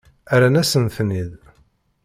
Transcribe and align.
Rran-asen-ten-id. 0.37 1.33